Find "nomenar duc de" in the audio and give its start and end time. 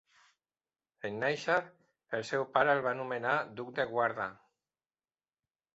3.03-3.91